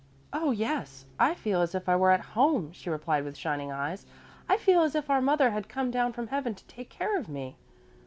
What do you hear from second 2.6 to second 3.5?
she replied with